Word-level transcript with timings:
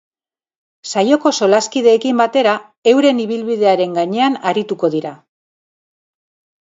Saioko 0.93 1.31
solaskideekin 1.39 2.17
batera 2.23 2.55
euren 2.93 3.21
ibilbidearen 3.25 3.95
gainean 4.01 4.41
arituko 4.53 4.91
dira. 4.97 5.13